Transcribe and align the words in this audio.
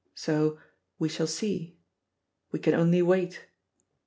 So, 0.15 0.57
"We 0.97 1.09
shall 1.09 1.27
see." 1.27 1.77
"We 2.51 2.57
can 2.57 2.73
only 2.73 3.03
wait." 3.03 3.45